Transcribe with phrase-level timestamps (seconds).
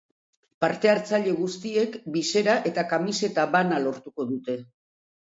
[0.63, 4.57] Parte-hartzaile guztiek bisera eta kamiseta bana lortuko dute.